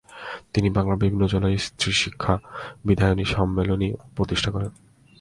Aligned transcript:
তিনি 0.53 0.67
বাংলার 0.69 1.01
বিভিন্ন 1.03 1.23
জেলায় 1.27 1.57
স্ত্রীশিক্ষা 1.57 2.33
বিধায়নী 2.85 3.25
সম্মেলনী 3.35 3.89
প্রতিষ্ঠা 4.15 4.49
করেন। 4.51 4.71